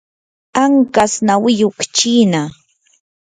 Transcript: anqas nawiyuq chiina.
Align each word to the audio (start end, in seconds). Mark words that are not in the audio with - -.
anqas 0.63 1.13
nawiyuq 1.27 1.77
chiina. 1.95 2.41